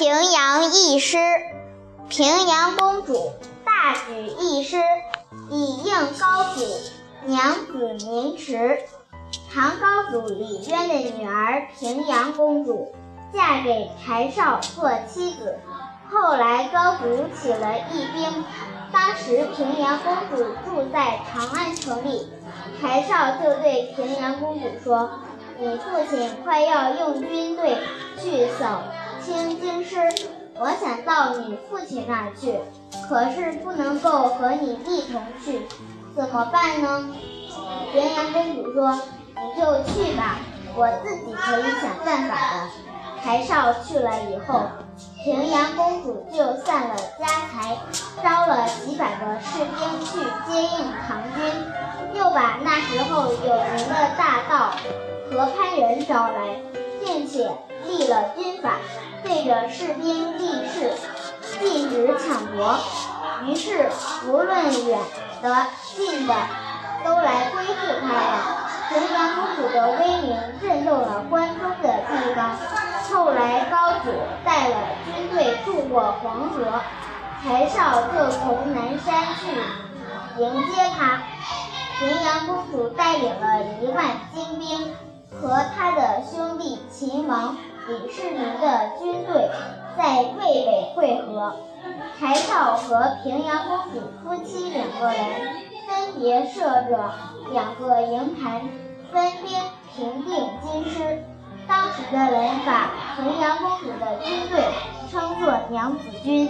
[0.00, 1.18] 平阳义师，
[2.08, 3.32] 平阳公主
[3.66, 4.78] 大举义师，
[5.50, 6.64] 以应高祖。
[7.26, 8.78] 娘子名迟，
[9.52, 12.94] 唐高祖李渊的女儿平阳公主
[13.34, 15.58] 嫁给柴绍做妻子。
[16.10, 18.42] 后来高祖起了义兵，
[18.90, 22.26] 当时平阳公主住在长安城里，
[22.80, 25.10] 柴绍就对平阳公主说
[25.60, 27.76] ：“你父亲快要用军队
[28.18, 28.82] 去扫
[29.24, 29.96] 清京师，
[30.58, 32.58] 我想到你父亲那儿去，
[33.08, 35.62] 可是不能够和你一同去，
[36.14, 37.08] 怎么办呢？”
[37.92, 38.98] 平阳公主说
[39.36, 40.36] ：“你就去吧，
[40.74, 42.70] 我自己可以想办法的。”
[43.22, 44.62] 柴绍去了以后，
[45.22, 47.76] 平阳公主就散了家财，
[48.22, 54.70] 招了几百个士兵去接应唐军，又把那时候有名的大盗
[55.30, 56.56] 何潘仁招来，
[57.04, 57.50] 并且
[57.86, 58.76] 立了军法，
[59.24, 60.92] 对着士兵立誓，
[61.58, 62.78] 禁止抢夺。
[63.46, 63.88] 于是
[64.26, 64.98] 无论远
[65.42, 65.66] 的。
[65.96, 66.34] 近的。
[67.02, 68.68] 都来归附他了。
[68.90, 69.92] 平阳公主的。
[69.92, 71.88] 威名震动了关中的。
[71.88, 72.56] 地方。
[73.10, 74.12] 后来高祖
[74.44, 76.80] 带了军队渡过黄河，
[77.42, 81.22] 柴绍就从南山去迎接他。
[81.98, 84.94] 平阳公主带领了一万精兵
[85.40, 85.64] 和
[87.00, 87.56] 秦王
[87.88, 89.48] 李世民的军队
[89.96, 91.56] 在渭北会合。
[92.18, 95.24] 柴绍和平阳公主夫妻两个人。
[95.88, 97.10] 分别设着
[97.52, 98.60] 两个营盘，
[99.10, 99.58] 分兵
[99.96, 101.24] 平定京师。
[101.66, 104.62] 当时的人把平阳公主的军队
[105.10, 106.48] 称作娘子军。